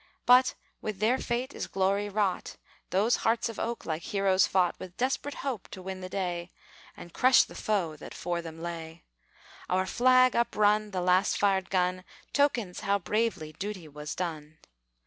[0.25, 2.55] But with their fate is glory wrought,
[2.89, 6.49] Those hearts of oak like heroes fought With desperate hope to win the day,
[6.97, 9.03] And crush the foe that 'fore them lay.
[9.69, 12.03] Our flag up run, the last fired gun,
[12.33, 14.57] Tokens how bravely duty was done.